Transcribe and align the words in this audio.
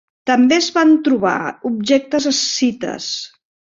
També 0.29 0.55
es 0.61 0.69
van 0.77 0.95
trobar 1.07 1.33
objectes 1.73 2.29
escites. 2.33 3.11